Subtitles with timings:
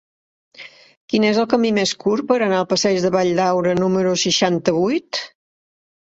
[1.13, 5.21] Quin és el camí més curt per anar al passeig de Valldaura número seixanta-vuit?